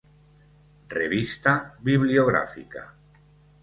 Revista 0.99 1.75
bibliográfica. 1.79 2.91